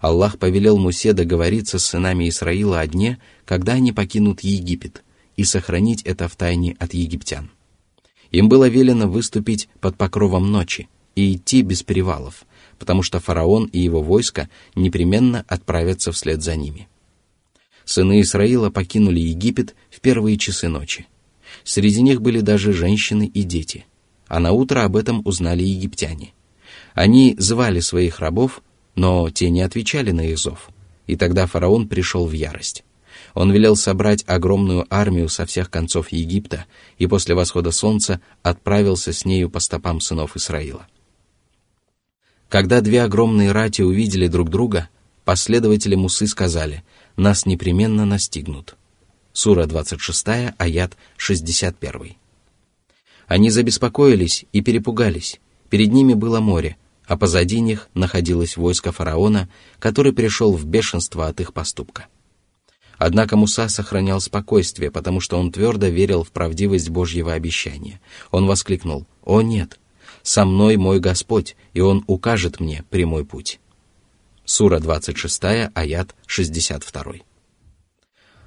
Аллах 0.00 0.38
повелел 0.38 0.78
Мусе 0.78 1.12
договориться 1.12 1.78
с 1.78 1.86
сынами 1.86 2.28
Исраила 2.28 2.80
о 2.80 2.86
дне, 2.88 3.18
когда 3.44 3.74
они 3.74 3.92
покинут 3.92 4.40
Египет– 4.40 5.04
и 5.36 5.44
сохранить 5.44 6.02
это 6.02 6.28
в 6.28 6.36
тайне 6.36 6.76
от 6.78 6.94
египтян. 6.94 7.50
Им 8.30 8.48
было 8.48 8.68
велено 8.68 9.08
выступить 9.08 9.68
под 9.80 9.96
покровом 9.96 10.50
ночи 10.50 10.88
и 11.14 11.34
идти 11.34 11.62
без 11.62 11.82
перевалов, 11.82 12.44
потому 12.78 13.02
что 13.02 13.20
фараон 13.20 13.66
и 13.66 13.78
его 13.78 14.02
войско 14.02 14.48
непременно 14.74 15.44
отправятся 15.48 16.12
вслед 16.12 16.42
за 16.42 16.56
ними. 16.56 16.88
Сыны 17.84 18.20
Исраила 18.20 18.70
покинули 18.70 19.20
Египет 19.20 19.74
в 19.90 20.00
первые 20.00 20.38
часы 20.38 20.68
ночи. 20.68 21.06
Среди 21.64 22.00
них 22.00 22.22
были 22.22 22.40
даже 22.40 22.72
женщины 22.72 23.26
и 23.26 23.42
дети, 23.42 23.84
а 24.26 24.40
на 24.40 24.52
утро 24.52 24.84
об 24.84 24.96
этом 24.96 25.20
узнали 25.26 25.62
египтяне. 25.62 26.32
Они 26.94 27.34
звали 27.38 27.80
своих 27.80 28.20
рабов, 28.20 28.62
но 28.94 29.28
те 29.30 29.50
не 29.50 29.62
отвечали 29.62 30.10
на 30.10 30.22
их 30.22 30.38
зов, 30.38 30.70
и 31.06 31.16
тогда 31.16 31.46
фараон 31.46 31.88
пришел 31.88 32.26
в 32.26 32.32
ярость. 32.32 32.84
Он 33.34 33.50
велел 33.50 33.76
собрать 33.76 34.24
огромную 34.26 34.86
армию 34.90 35.28
со 35.28 35.46
всех 35.46 35.70
концов 35.70 36.12
Египта 36.12 36.66
и 36.98 37.06
после 37.06 37.34
восхода 37.34 37.70
солнца 37.70 38.20
отправился 38.42 39.12
с 39.12 39.24
нею 39.24 39.48
по 39.48 39.60
стопам 39.60 40.00
сынов 40.00 40.36
Исраила. 40.36 40.86
Когда 42.48 42.82
две 42.82 43.02
огромные 43.02 43.52
рати 43.52 43.80
увидели 43.80 44.28
друг 44.28 44.50
друга, 44.50 44.90
последователи 45.24 45.94
Мусы 45.94 46.26
сказали, 46.26 46.84
«Нас 47.16 47.46
непременно 47.46 48.04
настигнут». 48.04 48.76
Сура 49.32 49.64
26, 49.64 50.54
аят 50.58 50.96
61. 51.16 52.16
Они 53.26 53.48
забеспокоились 53.48 54.44
и 54.52 54.60
перепугались. 54.60 55.40
Перед 55.70 55.90
ними 55.90 56.12
было 56.12 56.40
море, 56.40 56.76
а 57.06 57.16
позади 57.16 57.60
них 57.60 57.88
находилось 57.94 58.58
войско 58.58 58.92
фараона, 58.92 59.48
который 59.78 60.12
пришел 60.12 60.52
в 60.54 60.66
бешенство 60.66 61.28
от 61.28 61.40
их 61.40 61.54
поступка. 61.54 62.08
Однако 63.04 63.36
Муса 63.36 63.68
сохранял 63.68 64.20
спокойствие, 64.20 64.92
потому 64.92 65.18
что 65.18 65.36
он 65.36 65.50
твердо 65.50 65.88
верил 65.88 66.22
в 66.22 66.30
правдивость 66.30 66.88
Божьего 66.88 67.32
обещания. 67.32 68.00
Он 68.30 68.46
воскликнул 68.46 69.08
«О 69.24 69.42
нет! 69.42 69.80
Со 70.22 70.44
мной 70.44 70.76
мой 70.76 71.00
Господь, 71.00 71.56
и 71.72 71.80
Он 71.80 72.04
укажет 72.06 72.60
мне 72.60 72.84
прямой 72.90 73.24
путь». 73.24 73.58
Сура 74.44 74.78
26, 74.78 75.42
аят 75.74 76.14
62. 76.28 77.14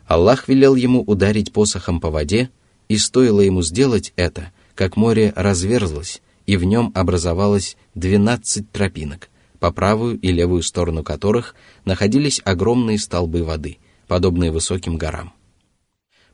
Аллах 0.08 0.48
велел 0.48 0.76
ему 0.76 1.02
ударить 1.02 1.52
посохом 1.52 2.00
по 2.00 2.10
воде, 2.10 2.50
и 2.88 2.98
стоило 2.98 3.42
ему 3.42 3.62
сделать 3.62 4.14
это, 4.16 4.54
как 4.74 4.96
море 4.96 5.34
разверзлось, 5.36 6.22
и 6.46 6.56
в 6.56 6.64
нем 6.64 6.94
образовалось 6.96 7.76
двенадцать 7.94 8.72
тропинок, 8.72 9.28
по 9.60 9.74
правую 9.74 10.18
и 10.18 10.32
левую 10.32 10.64
сторону 10.64 11.04
которых 11.04 11.56
находились 11.84 12.42
огромные 12.46 12.98
столбы 13.00 13.44
воды, 13.44 13.80
подобные 14.08 14.52
высоким 14.52 14.98
горам. 14.98 15.34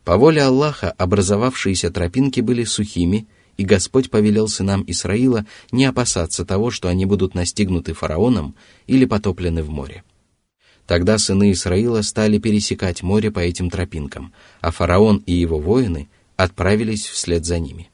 По 0.03 0.17
воле 0.17 0.41
Аллаха 0.41 0.91
образовавшиеся 0.91 1.91
тропинки 1.91 2.41
были 2.41 2.63
сухими, 2.63 3.27
и 3.57 3.63
Господь 3.63 4.09
повелел 4.09 4.47
сынам 4.47 4.83
Исраила 4.87 5.45
не 5.71 5.85
опасаться 5.85 6.45
того, 6.45 6.71
что 6.71 6.87
они 6.87 7.05
будут 7.05 7.35
настигнуты 7.35 7.93
фараоном 7.93 8.55
или 8.87 9.05
потоплены 9.05 9.61
в 9.61 9.69
море. 9.69 10.03
Тогда 10.87 11.19
сыны 11.19 11.51
Исраила 11.51 12.01
стали 12.01 12.39
пересекать 12.39 13.03
море 13.03 13.29
по 13.29 13.39
этим 13.39 13.69
тропинкам, 13.69 14.33
а 14.59 14.71
фараон 14.71 15.21
и 15.25 15.33
его 15.33 15.59
воины 15.59 16.09
отправились 16.35 17.05
вслед 17.05 17.45
за 17.45 17.59
ними. 17.59 17.89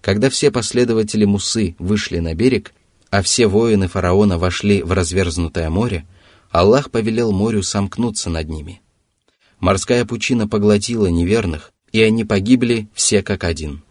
Когда 0.00 0.30
все 0.30 0.52
последователи 0.52 1.24
Мусы 1.24 1.74
вышли 1.80 2.20
на 2.20 2.34
берег, 2.34 2.72
а 3.10 3.22
все 3.22 3.48
воины 3.48 3.88
фараона 3.88 4.38
вошли 4.38 4.82
в 4.82 4.92
разверзнутое 4.92 5.68
море, 5.70 6.06
Аллах 6.50 6.92
повелел 6.92 7.32
морю 7.32 7.64
сомкнуться 7.64 8.30
над 8.30 8.48
ними– 8.48 8.80
Морская 9.60 10.04
пучина 10.04 10.46
поглотила 10.46 11.06
неверных, 11.06 11.72
и 11.92 12.02
они 12.02 12.24
погибли 12.24 12.88
все 12.94 13.22
как 13.22 13.44
один. 13.44 13.82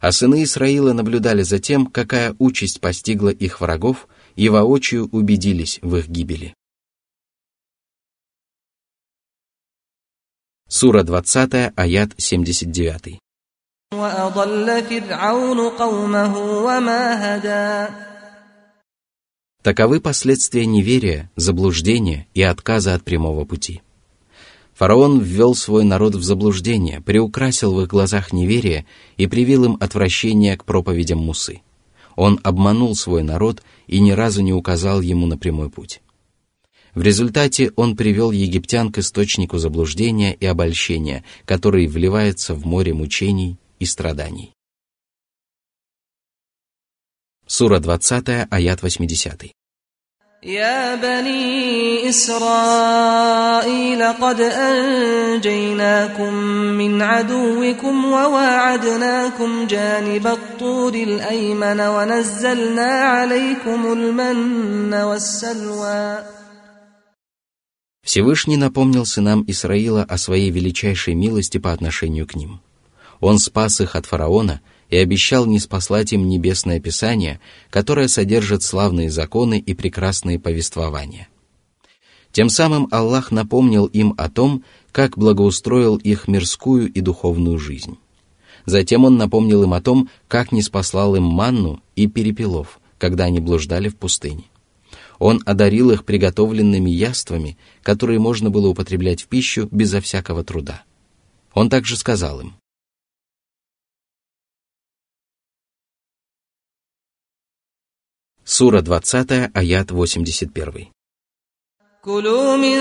А 0.00 0.12
сыны 0.12 0.42
Исраила 0.42 0.92
наблюдали 0.92 1.42
за 1.42 1.58
тем, 1.58 1.86
какая 1.86 2.34
участь 2.38 2.80
постигла 2.80 3.28
их 3.28 3.60
врагов, 3.60 4.08
и 4.36 4.48
воочию 4.48 5.08
убедились 5.12 5.78
в 5.82 5.96
их 5.96 6.08
гибели. 6.08 6.54
Сура 10.68 11.02
20, 11.04 11.72
аят 11.76 12.10
79. 12.16 13.18
Таковы 19.62 20.00
последствия 20.00 20.66
неверия, 20.66 21.30
заблуждения 21.36 22.26
и 22.34 22.42
отказа 22.42 22.94
от 22.94 23.04
прямого 23.04 23.44
пути. 23.44 23.82
Фараон 24.74 25.20
ввел 25.20 25.54
свой 25.54 25.84
народ 25.84 26.16
в 26.16 26.22
заблуждение, 26.22 27.00
приукрасил 27.00 27.74
в 27.74 27.82
их 27.82 27.88
глазах 27.88 28.32
неверие 28.32 28.86
и 29.16 29.26
привил 29.26 29.64
им 29.64 29.76
отвращение 29.80 30.56
к 30.56 30.64
проповедям 30.64 31.18
Мусы. 31.18 31.62
Он 32.16 32.40
обманул 32.42 32.96
свой 32.96 33.22
народ 33.22 33.62
и 33.86 34.00
ни 34.00 34.10
разу 34.10 34.42
не 34.42 34.52
указал 34.52 35.00
ему 35.00 35.26
на 35.26 35.38
прямой 35.38 35.70
путь. 35.70 36.00
В 36.94 37.02
результате 37.02 37.72
он 37.76 37.96
привел 37.96 38.30
египтян 38.30 38.92
к 38.92 38.98
источнику 38.98 39.58
заблуждения 39.58 40.32
и 40.32 40.46
обольщения, 40.46 41.24
который 41.44 41.86
вливается 41.86 42.54
в 42.54 42.64
море 42.66 42.94
мучений 42.94 43.58
и 43.80 43.84
страданий. 43.84 44.52
Сура 47.46 47.78
20, 47.78 48.48
аят 48.50 48.82
80. 48.82 49.52
يا 50.43 50.95
بني 50.95 52.09
إسرائيل 52.09 54.03
قد 54.03 54.41
أنجيناكم 54.41 56.33
من 56.79 57.01
عدوكم 57.01 58.05
وواعدناكم 58.05 59.67
جانب 59.67 60.27
الطور 60.27 60.93
الأيمن 60.93 61.79
ونزلنا 61.79 62.91
عليكم 62.91 63.93
المن 63.93 64.93
والسلوى 64.93 66.23
Всевышний 68.01 68.55
напомнил 68.55 69.05
сынам 69.05 69.43
Исраила 69.45 70.03
о 70.03 70.17
своей 70.17 70.51
величайшей 70.51 71.15
милости 71.15 71.57
по 71.57 71.73
отношению 71.73 72.25
к 72.25 72.35
ним. 72.35 72.61
Он 73.19 73.39
спас 73.39 73.81
их 73.81 73.97
от 73.97 74.05
фараона – 74.05 74.69
и 74.90 74.96
обещал 74.96 75.46
не 75.46 75.58
спаслать 75.58 76.12
им 76.12 76.28
небесное 76.28 76.80
Писание, 76.80 77.40
которое 77.70 78.08
содержит 78.08 78.62
славные 78.62 79.10
законы 79.10 79.58
и 79.58 79.74
прекрасные 79.74 80.38
повествования. 80.38 81.28
Тем 82.32 82.48
самым 82.48 82.88
Аллах 82.90 83.30
напомнил 83.30 83.86
им 83.86 84.14
о 84.18 84.28
том, 84.28 84.64
как 84.92 85.16
благоустроил 85.16 85.96
их 85.96 86.26
мирскую 86.26 86.92
и 86.92 87.00
духовную 87.00 87.58
жизнь. 87.58 87.96
Затем 88.66 89.04
Он 89.04 89.16
напомнил 89.16 89.62
им 89.62 89.72
о 89.72 89.80
том, 89.80 90.08
как 90.26 90.50
не 90.50 90.62
спаслал 90.62 91.14
им 91.16 91.24
манну 91.24 91.80
и 91.96 92.06
перепелов, 92.06 92.80
когда 92.98 93.24
они 93.24 93.40
блуждали 93.40 93.88
в 93.88 93.96
пустыне. 93.96 94.44
Он 95.18 95.40
одарил 95.46 95.90
их 95.90 96.04
приготовленными 96.04 96.90
яствами, 96.90 97.56
которые 97.82 98.18
можно 98.18 98.50
было 98.50 98.68
употреблять 98.68 99.22
в 99.22 99.26
пищу 99.28 99.68
безо 99.70 100.00
всякого 100.00 100.42
труда. 100.42 100.82
Он 101.52 101.70
также 101.70 101.96
сказал 101.96 102.40
им, 102.40 102.54
Сура 108.57 108.81
20, 108.81 109.51
аят 109.53 109.91
81. 109.91 110.91
كلوا 112.01 112.57
من 112.57 112.79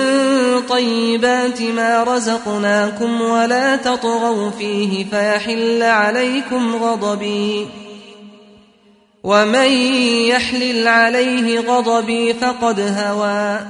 طيبات 0.68 1.62
ما 1.62 2.04
رزقناكم 2.04 3.20
ولا 3.20 3.76
تطغوا 3.76 4.50
فيه 4.50 5.04
فيحل 5.04 5.82
عليكم 5.82 6.76
غضبي 6.76 7.66
ومن 9.24 9.70
يحلل 10.28 10.88
عليه 10.88 11.60
غضبي 11.60 12.34
فقد 12.34 12.80
هوى 12.80 13.60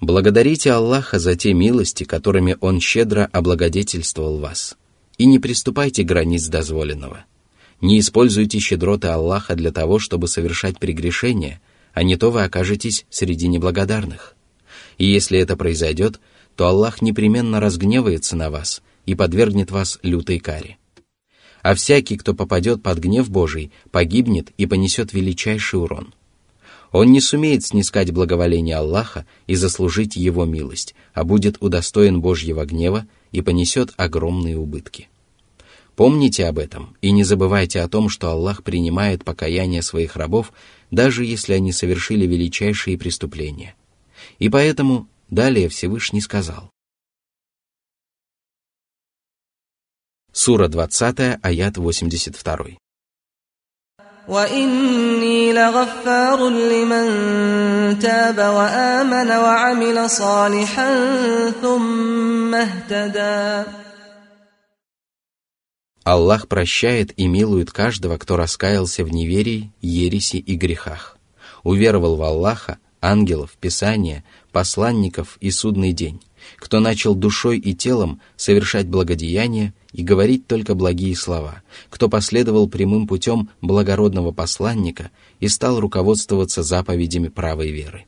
Благодарите 0.00 0.70
Аллаха 0.70 1.18
за 1.18 1.36
те 1.36 1.52
милости, 1.52 2.04
которыми 2.04 2.56
Он 2.60 2.80
щедро 2.80 3.28
облагодетельствовал 3.32 4.38
вас, 4.38 4.76
и 5.18 5.26
не 5.26 5.38
приступайте 5.40 6.02
границ 6.04 6.46
дозволенного. 6.46 7.24
не 7.81 7.99
используйте 7.99 8.59
щедроты 8.59 9.07
Аллаха 9.07 9.55
для 9.55 9.71
того, 9.71 9.99
чтобы 9.99 10.27
совершать 10.27 10.79
прегрешения, 10.79 11.61
а 11.93 12.03
не 12.03 12.15
то 12.15 12.31
вы 12.31 12.43
окажетесь 12.43 13.05
среди 13.09 13.47
неблагодарных. 13.47 14.35
И 14.97 15.05
если 15.05 15.39
это 15.39 15.55
произойдет, 15.55 16.19
то 16.55 16.67
Аллах 16.67 17.01
непременно 17.01 17.59
разгневается 17.59 18.35
на 18.35 18.49
вас 18.49 18.81
и 19.05 19.13
подвергнет 19.13 19.69
вас 19.69 19.99
лютой 20.01 20.39
каре. 20.39 20.77
А 21.61 21.75
всякий, 21.75 22.17
кто 22.17 22.33
попадет 22.33 22.81
под 22.81 22.97
гнев 22.97 23.29
Божий, 23.29 23.71
погибнет 23.91 24.49
и 24.57 24.65
понесет 24.65 25.13
величайший 25.13 25.79
урон. 25.79 26.13
Он 26.91 27.11
не 27.11 27.21
сумеет 27.21 27.63
снискать 27.65 28.11
благоволение 28.11 28.77
Аллаха 28.77 29.25
и 29.45 29.55
заслужить 29.55 30.15
Его 30.15 30.45
милость, 30.45 30.95
а 31.13 31.23
будет 31.23 31.57
удостоен 31.59 32.21
Божьего 32.21 32.65
гнева 32.65 33.05
и 33.31 33.41
понесет 33.41 33.93
огромные 33.97 34.57
убытки. 34.57 35.09
Помните 35.96 36.46
об 36.46 36.58
этом 36.58 36.96
и 37.00 37.10
не 37.10 37.22
забывайте 37.22 37.80
о 37.80 37.88
том, 37.88 38.08
что 38.08 38.30
Аллах 38.30 38.62
принимает 38.62 39.24
покаяние 39.24 39.82
своих 39.82 40.16
рабов, 40.16 40.52
даже 40.90 41.24
если 41.24 41.52
они 41.52 41.72
совершили 41.72 42.26
величайшие 42.26 42.96
преступления. 42.96 43.74
И 44.38 44.48
поэтому 44.48 45.08
далее 45.28 45.68
Всевышний 45.68 46.20
сказал. 46.20 46.70
Сура 50.32 50.68
20, 50.68 51.38
аят 51.42 51.76
82. 51.76 52.78
وإني 54.28 55.52
لغفار 55.52 56.48
لمن 56.48 57.98
تاب 57.98 58.38
وآمن 58.38 59.30
وعمل 59.30 60.10
صالحا 60.10 60.90
ثم 61.62 62.54
اهتدى 62.54 63.64
Аллах 66.07 66.47
прощает 66.47 67.11
и 67.19 67.27
милует 67.27 67.71
каждого, 67.71 68.17
кто 68.17 68.37
раскаялся 68.37 69.03
в 69.03 69.11
неверии, 69.11 69.73
ереси 69.81 70.37
и 70.37 70.55
грехах, 70.55 71.17
уверовал 71.63 72.15
в 72.15 72.23
Аллаха, 72.23 72.77
ангелов, 73.01 73.57
Писание, 73.59 74.23
посланников 74.53 75.37
и 75.41 75.51
судный 75.51 75.91
день, 75.91 76.21
кто 76.55 76.79
начал 76.79 77.13
душой 77.13 77.57
и 77.57 77.73
телом 77.75 78.21
совершать 78.37 78.87
благодеяния 78.87 79.73
и 79.91 80.01
говорить 80.01 80.47
только 80.47 80.75
благие 80.75 81.13
слова, 81.13 81.61
кто 81.89 82.07
последовал 82.07 82.69
прямым 82.69 83.05
путем 83.05 83.49
благородного 83.59 84.31
посланника 84.31 85.11
и 85.41 85.49
стал 85.49 85.81
руководствоваться 85.81 86.63
заповедями 86.63 87.27
правой 87.27 87.71
веры. 87.71 88.05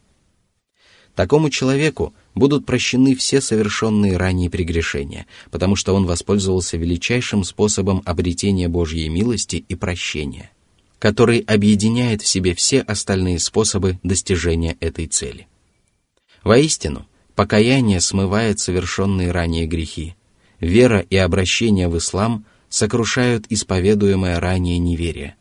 Такому 1.19 1.49
человеку 1.49 2.13
будут 2.33 2.65
прощены 2.65 3.13
все 3.13 3.41
совершенные 3.41 4.15
ранее 4.15 4.49
прегрешения, 4.49 5.25
потому 5.51 5.75
что 5.75 5.93
он 5.93 6.05
воспользовался 6.05 6.77
величайшим 6.77 7.43
способом 7.43 8.01
обретения 8.05 8.69
Божьей 8.69 9.09
милости 9.09 9.57
и 9.67 9.75
прощения, 9.75 10.49
который 10.97 11.39
объединяет 11.39 12.21
в 12.21 12.27
себе 12.27 12.55
все 12.55 12.79
остальные 12.79 13.39
способы 13.39 13.99
достижения 14.01 14.77
этой 14.79 15.07
цели. 15.07 15.49
Воистину, 16.45 17.05
покаяние 17.35 17.99
смывает 17.99 18.59
совершенные 18.59 19.31
ранее 19.31 19.67
грехи, 19.67 20.15
вера 20.61 21.01
и 21.01 21.17
обращение 21.17 21.89
в 21.89 21.97
ислам 21.97 22.45
сокрушают 22.69 23.45
исповедуемое 23.49 24.39
ранее 24.39 24.77
неверие, 24.77 25.35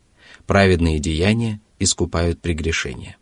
праведные 0.44 0.98
деяния 0.98 1.60
искупают 1.78 2.40
прегрешения. 2.40 3.17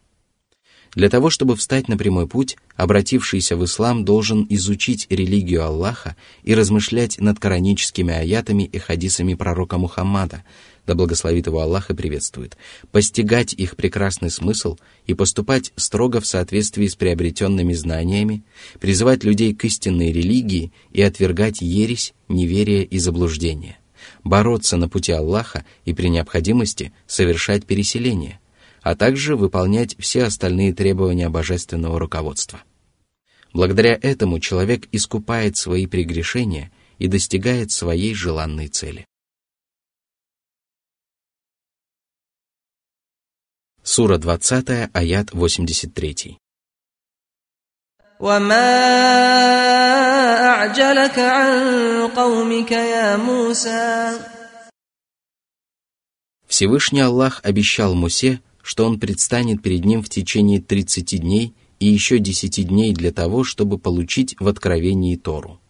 Для 0.96 1.10
того, 1.10 1.28
чтобы 1.28 1.56
встать 1.56 1.88
на 1.88 1.98
прямой 1.98 2.26
путь, 2.26 2.56
обратившийся 2.74 3.54
в 3.58 3.64
ислам 3.66 4.06
должен 4.06 4.46
изучить 4.48 5.06
религию 5.10 5.62
Аллаха 5.62 6.16
и 6.42 6.54
размышлять 6.54 7.20
над 7.20 7.38
кораническими 7.38 8.14
аятами 8.14 8.62
и 8.62 8.78
хадисами 8.78 9.34
пророка 9.34 9.76
Мухаммада, 9.76 10.42
да 10.86 10.94
благословит 10.94 11.48
его 11.48 11.60
Аллах 11.60 11.90
и 11.90 11.94
приветствует, 11.94 12.56
постигать 12.92 13.52
их 13.52 13.76
прекрасный 13.76 14.30
смысл 14.30 14.78
и 15.06 15.12
поступать 15.12 15.74
строго 15.76 16.22
в 16.22 16.26
соответствии 16.26 16.86
с 16.86 16.96
приобретенными 16.96 17.74
знаниями, 17.74 18.42
призывать 18.80 19.22
людей 19.22 19.54
к 19.54 19.66
истинной 19.66 20.12
религии 20.12 20.72
и 20.92 21.02
отвергать 21.02 21.60
ересь, 21.60 22.14
неверие 22.28 22.84
и 22.84 22.98
заблуждение, 22.98 23.76
бороться 24.24 24.78
на 24.78 24.88
пути 24.88 25.12
Аллаха 25.12 25.66
и 25.84 25.92
при 25.92 26.08
необходимости 26.08 26.94
совершать 27.06 27.66
переселение– 27.66 28.40
а 28.86 28.94
также 28.94 29.34
выполнять 29.34 29.98
все 29.98 30.22
остальные 30.22 30.72
требования 30.72 31.28
божественного 31.28 31.98
руководства. 31.98 32.62
Благодаря 33.52 33.98
этому 34.00 34.38
человек 34.38 34.86
искупает 34.92 35.56
свои 35.56 35.88
прегрешения 35.88 36.70
и 36.98 37.08
достигает 37.08 37.72
своей 37.72 38.14
желанной 38.14 38.68
цели. 38.68 39.04
Сура 43.82 44.18
20, 44.18 44.90
аят 44.92 45.32
83. 45.32 46.38
Всевышний 56.46 57.00
Аллах 57.00 57.40
обещал 57.42 57.96
Мусе, 57.96 58.40
что 58.66 58.84
он 58.84 58.98
предстанет 58.98 59.62
перед 59.62 59.84
ним 59.84 60.02
в 60.02 60.08
течение 60.08 60.60
30 60.60 61.20
дней 61.20 61.54
и 61.78 61.86
еще 61.86 62.18
10 62.18 62.66
дней 62.66 62.92
для 62.92 63.12
того, 63.12 63.44
чтобы 63.44 63.78
получить 63.78 64.34
в 64.40 64.48
откровении 64.48 65.14
Тору. 65.14 65.60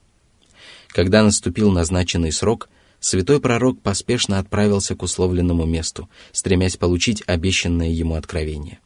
Когда 0.89 1.23
наступил 1.23 1.71
назначенный 1.71 2.33
срок, 2.33 2.71
святой 2.99 3.39
пророк 3.39 3.83
поспешно 3.83 4.39
отправился 4.39 4.97
к 4.97 5.03
условленному 5.03 5.67
месту, 5.67 6.09
стремясь 6.33 6.79
получить 6.79 7.23
обещанное 7.27 7.91
ему 7.91 8.15
откровение. 8.15 8.79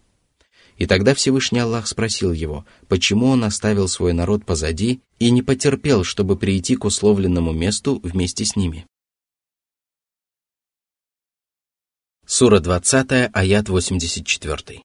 И 0.76 0.86
тогда 0.86 1.14
Всевышний 1.14 1.60
Аллах 1.60 1.86
спросил 1.86 2.32
его, 2.32 2.64
почему 2.88 3.28
он 3.28 3.44
оставил 3.44 3.86
свой 3.86 4.12
народ 4.12 4.44
позади 4.44 5.02
и 5.20 5.30
не 5.30 5.42
потерпел, 5.42 6.02
чтобы 6.02 6.36
прийти 6.36 6.74
к 6.74 6.84
условленному 6.84 7.52
месту 7.52 8.00
вместе 8.02 8.44
с 8.44 8.56
ними. 8.56 8.86
Сура 12.29 12.59
20, 12.59 13.29
аят 13.33 13.69
84. 13.69 14.81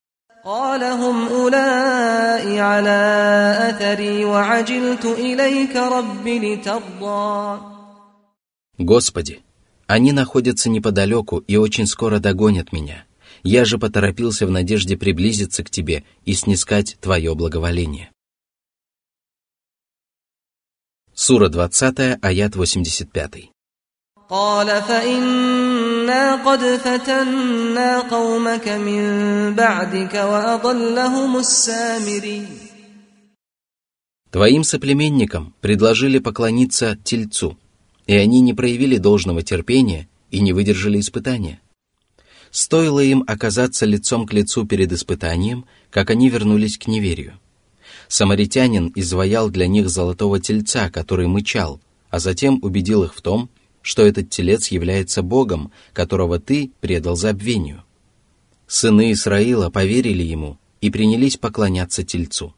Господи, 8.77 9.41
они 9.87 10.11
находятся 10.11 10.69
неподалеку 10.69 11.37
и 11.39 11.55
очень 11.57 11.87
скоро 11.87 12.19
догонят 12.19 12.71
меня. 12.71 13.05
Я 13.43 13.65
же 13.65 13.79
поторопился 13.79 14.45
в 14.45 14.51
надежде 14.51 14.95
приблизиться 14.95 15.63
к 15.63 15.71
Тебе 15.71 16.03
и 16.25 16.33
снискать 16.33 16.97
Твое 17.01 17.33
благоволение. 17.33 18.11
Сура 21.15 21.49
20, 21.49 22.19
аят 22.21 22.55
85. 22.55 23.51
قال 24.31 24.69
فإنا 26.05 26.45
قد 26.45 26.61
فتنا 26.85 27.99
قومك 27.99 28.67
من 28.67 29.03
بعدك 29.55 30.13
وأضلهم 30.13 31.37
السامري 31.37 32.45
Твоим 34.31 34.63
соплеменникам 34.63 35.53
предложили 35.59 36.17
поклониться 36.19 36.97
Тельцу, 37.03 37.57
и 38.07 38.15
они 38.15 38.39
не 38.39 38.53
проявили 38.53 38.95
должного 38.97 39.41
терпения 39.41 40.07
и 40.29 40.39
не 40.39 40.53
выдержали 40.53 41.01
испытания. 41.01 41.59
Стоило 42.49 43.01
им 43.01 43.25
оказаться 43.27 43.85
лицом 43.85 44.25
к 44.25 44.31
лицу 44.31 44.65
перед 44.65 44.93
испытанием, 44.93 45.65
как 45.89 46.09
они 46.11 46.29
вернулись 46.29 46.77
к 46.77 46.87
неверию. 46.87 47.33
Самаритянин 48.07 48.93
изваял 48.95 49.49
для 49.49 49.67
них 49.67 49.89
золотого 49.89 50.39
тельца, 50.39 50.89
который 50.89 51.27
мычал, 51.27 51.81
а 52.09 52.19
затем 52.19 52.59
убедил 52.61 53.03
их 53.03 53.13
в 53.13 53.21
том, 53.21 53.49
что 53.86 54.04
этот 54.04 54.30
телец 54.30 54.66
является 54.72 55.22
Богом, 55.22 55.70
которого 55.92 56.40
ты 56.40 56.72
предал 56.80 57.14
забвению. 57.14 57.84
Сыны 58.66 59.12
Исраила 59.12 59.70
поверили 59.70 60.24
ему 60.24 60.58
и 60.80 60.90
принялись 60.90 61.36
поклоняться 61.36 62.02
Тельцу. 62.02 62.52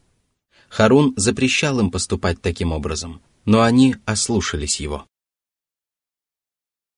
Харун 0.69 1.13
запрещал 1.17 1.79
им 1.79 1.91
поступать 1.91 2.41
таким 2.41 2.71
образом, 2.71 3.21
но 3.45 3.61
они 3.61 3.95
ослушались 4.05 4.79
его. 4.79 5.05